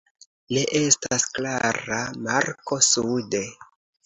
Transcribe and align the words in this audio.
Ne 0.55 0.61
estas 0.79 1.25
klara 1.35 1.99
marko 2.29 2.81
sude. 2.89 3.45